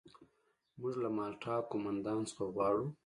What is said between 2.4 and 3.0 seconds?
غواړو.